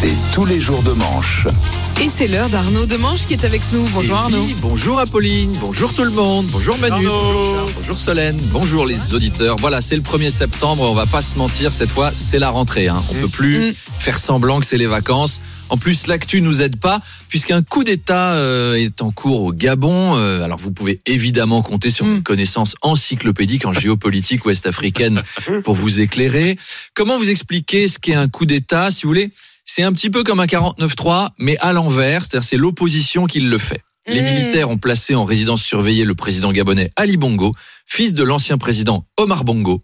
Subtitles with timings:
[0.00, 1.46] C'est tous les jours de manche.
[2.02, 3.86] Et c'est l'heure d'Arnaud Demanche qui est avec nous.
[3.92, 4.42] Bonjour Et Arnaud.
[4.44, 9.56] oui, bonjour Apolline, bonjour tout le monde, bonjour Manu, bonjour Solène, bonjour les auditeurs.
[9.56, 12.88] Voilà, c'est le 1er septembre, on va pas se mentir, cette fois c'est la rentrée.
[12.88, 13.02] Hein.
[13.10, 13.74] On peut plus Mm.
[13.98, 15.40] faire semblant que c'est les vacances.
[15.68, 20.16] En plus, l'actu nous aide pas, puisqu'un coup d'État euh, est en cours au Gabon.
[20.16, 22.16] Euh, alors, vous pouvez évidemment compter sur Mm.
[22.16, 25.22] une connaissance encyclopédique en géopolitique ouest-africaine
[25.64, 26.58] pour vous éclairer.
[26.94, 29.30] Comment vous expliquer ce qu'est un coup d'État, si vous voulez?
[29.72, 33.56] C'est un petit peu comme un 49-3, mais à l'envers, c'est-à-dire c'est l'opposition qui le
[33.56, 33.84] fait.
[34.10, 34.24] Les Mm.
[34.24, 37.54] militaires ont placé en résidence surveillée le président gabonais Ali Bongo,
[37.86, 39.80] fils de l'ancien président Omar Bongo.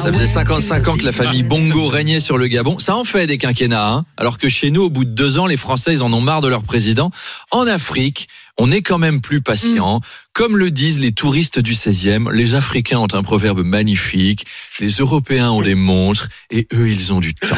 [0.00, 2.78] Ça faisait 55 ans que la famille Bongo régnait sur le Gabon.
[2.78, 5.46] Ça en fait des quinquennats, hein alors que chez nous, au bout de deux ans,
[5.46, 7.10] les Français, ils en ont marre de leur président.
[7.50, 8.28] En Afrique,
[8.58, 10.00] on est quand même plus patient.
[10.32, 14.46] Comme le disent les touristes du 16e, les Africains ont un proverbe magnifique,
[14.80, 17.48] les Européens ont des montres et eux, ils ont du temps.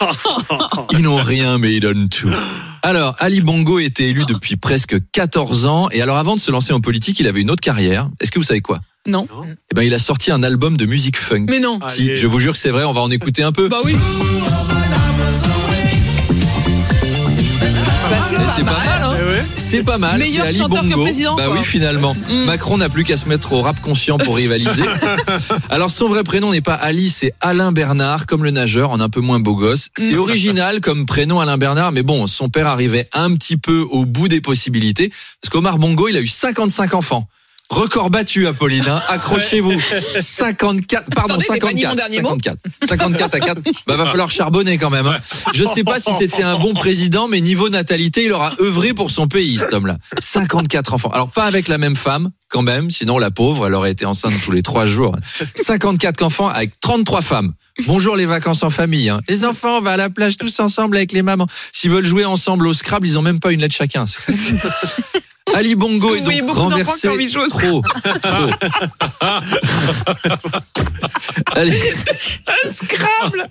[0.92, 2.30] Ils n'ont rien, mais ils donnent tout.
[2.88, 5.90] Alors, Ali Bongo était élu depuis presque 14 ans.
[5.90, 8.08] Et alors, avant de se lancer en politique, il avait une autre carrière.
[8.18, 8.80] Est-ce que vous savez quoi?
[9.06, 9.26] Non.
[9.70, 11.48] Eh ben, il a sorti un album de musique funk.
[11.50, 11.80] Mais non.
[11.88, 13.68] Si, je vous jure que c'est vrai, on va en écouter un peu.
[13.68, 13.94] Bah oui.
[18.28, 19.02] C'est Et pas c'est pas mal.
[19.02, 19.16] hein
[19.58, 20.18] C'est pas mal.
[20.18, 21.02] Meilleur c'est Ali chanteur que Bongo.
[21.04, 21.56] président, bah quoi.
[21.58, 22.14] oui, finalement.
[22.30, 22.44] Mm.
[22.44, 24.82] Macron n'a plus qu'à se mettre au rap conscient pour rivaliser.
[25.70, 29.08] Alors son vrai prénom n'est pas Ali, c'est Alain Bernard, comme le nageur, en un
[29.08, 29.88] peu moins beau gosse.
[29.96, 30.18] C'est Mm.
[30.18, 34.28] original comme prénom Alain Bernard, mais bon, son père arrivait un petit peu au bout
[34.28, 37.28] des possibilités, parce qu'Omar Bongo, il a eu 55 enfants.
[37.70, 38.88] Record battu, Apolline.
[38.88, 39.00] hein.
[39.08, 39.78] Accrochez-vous.
[40.20, 41.88] 54, pardon, Attendez, j'ai pas dit 54.
[41.90, 42.28] mon dernier mot.
[42.30, 42.58] 54.
[42.84, 43.60] 54 à 4.
[43.86, 45.06] Bah, va falloir charbonner quand même.
[45.06, 45.16] hein.
[45.52, 49.10] Je sais pas si c'était un bon président, mais niveau natalité, il aura œuvré pour
[49.10, 49.98] son pays, cet homme-là.
[50.18, 51.10] 54 enfants.
[51.10, 52.90] Alors, pas avec la même femme, quand même.
[52.90, 55.14] Sinon, la pauvre, elle aurait été enceinte tous les trois jours.
[55.54, 57.52] 54 enfants avec 33 femmes.
[57.86, 59.10] Bonjour les vacances en famille.
[59.10, 59.20] hein.
[59.28, 61.46] Les enfants, on va à la plage tous ensemble avec les mamans.
[61.72, 64.04] S'ils veulent jouer ensemble au Scrabble, ils ont même pas une lettre chacun.
[65.54, 67.82] Ali Bongo est donc renversé trop, trop.
[71.54, 71.80] Allez,
[72.72, 73.48] Scrabble.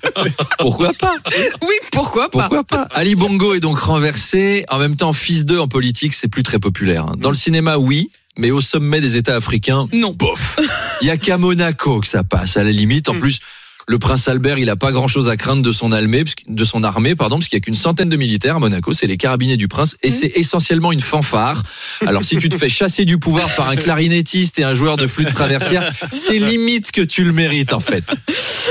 [0.60, 1.16] pourquoi pas
[1.62, 4.66] Oui, pourquoi pas Pourquoi pas Ali Bongo est donc renversé.
[4.70, 7.06] En même temps, fils d'eux en politique, c'est plus très populaire.
[7.08, 7.16] hein.
[7.18, 10.12] Dans le cinéma, oui, mais au sommet des États africains, Non.
[10.14, 10.60] bof.
[11.02, 13.10] Il y a qu'à Monaco que ça passe, à la limite.
[13.10, 13.40] En plus,
[13.90, 16.64] le prince Albert, il a pas grand-chose à craindre de son armée, parce que- de
[16.66, 18.92] son armée, pardon, parce qu'il y a qu'une centaine de militaires à Monaco.
[18.92, 21.64] C'est les carabiniers du prince, et c'est essentiellement une fanfare.
[22.06, 25.08] Alors, si tu te fais chasser du pouvoir par un clarinettiste et un joueur de
[25.08, 28.04] flûte traversière, c'est limite que tu le mérites, en fait.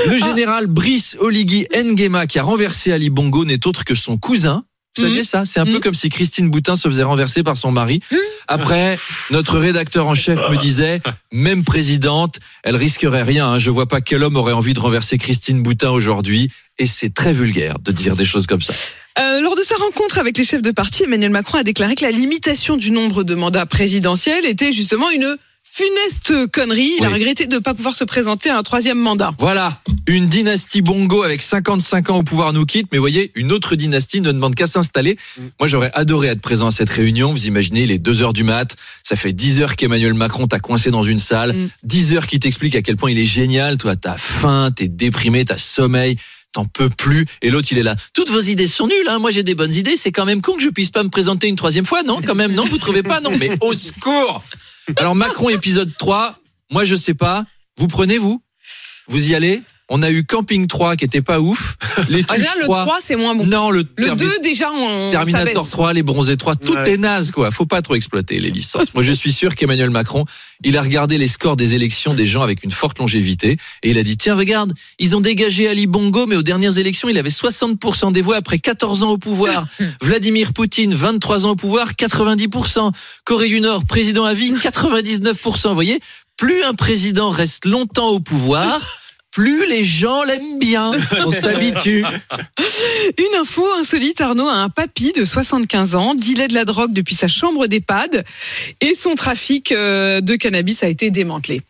[0.07, 4.63] Le général Brice Oligui Nguema, qui a renversé Ali Bongo, n'est autre que son cousin.
[4.97, 5.45] Vous saviez ça?
[5.45, 5.79] C'est un peu Mhm.
[5.79, 8.01] comme si Christine Boutin se faisait renverser par son mari.
[8.47, 8.97] Après,
[9.31, 13.47] notre rédacteur en chef me disait, même présidente, elle risquerait rien.
[13.53, 13.59] hein.
[13.59, 16.49] Je vois pas quel homme aurait envie de renverser Christine Boutin aujourd'hui.
[16.79, 18.73] Et c'est très vulgaire de dire des choses comme ça.
[19.19, 22.05] Euh, lors de sa rencontre avec les chefs de parti, Emmanuel Macron a déclaré que
[22.05, 25.37] la limitation du nombre de mandats présidentiels était justement une
[25.77, 26.93] funeste connerie.
[26.99, 29.31] Il a regretté de ne pas pouvoir se présenter à un troisième mandat.
[29.37, 33.75] Voilà, une dynastie Bongo avec 55 ans au pouvoir nous quitte, mais voyez, une autre
[33.75, 35.17] dynastie ne demande qu'à s'installer.
[35.59, 37.31] Moi, j'aurais adoré être présent à cette réunion.
[37.31, 40.59] Vous imaginez, il est 2 heures du mat, ça fait 10 heures qu'Emmanuel Macron t'a
[40.59, 41.69] coincé dans une salle, Mm.
[41.83, 43.77] 10 heures qui t'explique à quel point il est génial.
[43.77, 46.17] Toi, t'as faim, t'es déprimé, t'as sommeil.
[46.53, 47.25] T'en peux plus.
[47.41, 47.95] Et l'autre, il est là.
[48.13, 49.19] Toutes vos idées sont nulles, hein.
[49.19, 49.95] Moi, j'ai des bonnes idées.
[49.95, 52.19] C'est quand même con que je puisse pas me présenter une troisième fois, non?
[52.25, 52.65] Quand même, non?
[52.65, 53.19] Vous trouvez pas?
[53.21, 53.31] Non.
[53.37, 54.43] Mais au secours!
[54.95, 56.39] Alors, Macron épisode 3.
[56.71, 57.45] Moi, je sais pas.
[57.77, 58.41] Vous prenez, vous?
[59.07, 59.61] Vous y allez?
[59.89, 61.77] On a eu Camping 3 qui était pas ouf.
[62.09, 62.83] Les Ah, le 3.
[62.83, 63.45] 3, c'est moins bon.
[63.45, 65.71] Non, le, Le Termi- 2, déjà, on, Terminator baisse.
[65.71, 66.91] 3, les Bronzés 3, tout Ouais.
[66.93, 67.51] est naze quoi.
[67.51, 68.93] Faut pas trop exploiter les licences.
[68.93, 70.25] Moi, je suis sûr qu'Emmanuel Macron,
[70.63, 73.97] il a regardé les scores des élections des gens avec une forte longévité et il
[73.97, 77.29] a dit tiens regarde, ils ont dégagé Ali Bongo, mais aux dernières élections, il avait
[77.29, 79.67] 60% des voix après 14 ans au pouvoir.
[80.01, 82.91] Vladimir Poutine, 23 ans au pouvoir, 90%.
[83.23, 85.69] Corée du Nord, président à vie, 99%.
[85.69, 85.99] Vous voyez,
[86.35, 88.81] plus un président reste longtemps au pouvoir.
[89.37, 90.93] Plus les gens l'aiment bien,
[91.23, 92.03] on s'habitue.
[93.19, 97.13] Une info insolite, Arnaud a un papy de 75 ans, dealait de la drogue depuis
[97.13, 98.25] sa chambre d'EHPAD
[98.81, 101.61] et son trafic euh, de cannabis a été démantelé.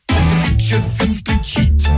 [0.57, 1.89] Je fume petite,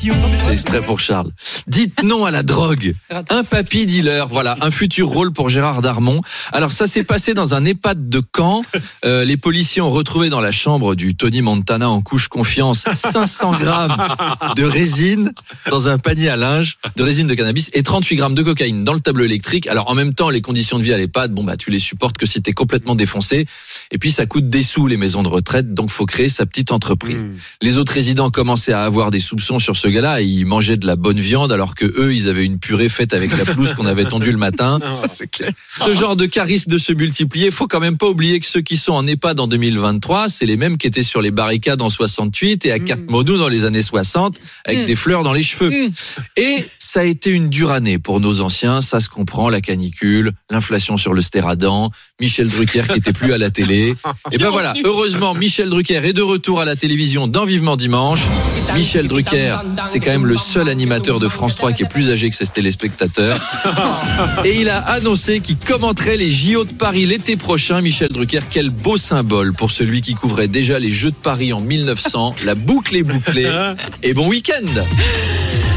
[0.00, 1.32] C'est extrait pour Charles.
[1.66, 2.94] Dites non à la drogue.
[3.30, 6.20] Un papy dealer, voilà, un futur rôle pour Gérard Darmon.
[6.52, 8.62] Alors ça s'est passé dans un EHPAD de Caen.
[9.04, 13.58] Euh, les policiers ont retrouvé dans la chambre du Tony Montana en couche confiance 500
[13.58, 13.96] grammes
[14.54, 15.32] de résine
[15.68, 18.94] dans un panier à linge, de résine de cannabis et 38 grammes de cocaïne dans
[18.94, 19.66] le tableau électrique.
[19.66, 22.18] Alors en même temps, les conditions de vie à l'EHPAD, bon bah tu les supportes
[22.18, 23.46] que si t'es complètement défoncé.
[23.90, 26.70] Et puis ça coûte des sous les maisons de retraite, donc faut créer sa petite
[26.70, 27.26] entreprise.
[27.62, 30.20] Les autres résidents commençaient à avoir des soupçons sur ce gars-là.
[30.20, 33.36] Ils mangeaient de la bonne viande alors que eux, ils avaient une purée faite avec
[33.36, 34.78] la pelouse qu'on avait tondue le matin.
[35.32, 35.52] clair.
[35.76, 37.50] Ce genre de cas risque de se multiplier.
[37.50, 40.56] Faut quand même pas oublier que ceux qui sont en EHPAD en 2023, c'est les
[40.56, 44.38] mêmes qui étaient sur les barricades en 68 et à Katmandou dans les années 60
[44.64, 44.86] avec Mm.
[44.86, 45.70] des fleurs dans les cheveux.
[45.70, 45.92] Mm.
[46.36, 50.32] Et ça a été une dure année pour nos anciens, ça se comprend, la canicule,
[50.50, 51.90] l'inflation sur le stéradant,
[52.20, 53.94] Michel Drucker qui était plus à la télé.
[54.32, 58.20] Et ben voilà, heureusement Michel Drucker est de retour à la télévision dans Vivement Dimanche.
[58.74, 59.56] Michel Drucker,
[59.86, 62.46] c'est quand même le seul animateur de France 3 qui est plus âgé que ses
[62.46, 63.38] téléspectateurs.
[64.44, 67.80] Et il a annoncé qu'il commenterait les JO de Paris l'été prochain.
[67.80, 71.60] Michel Drucker, quel beau symbole pour celui qui couvrait déjà les Jeux de Paris en
[71.60, 72.34] 1900.
[72.44, 73.50] La boucle est bouclée.
[74.02, 74.66] Et bon week-end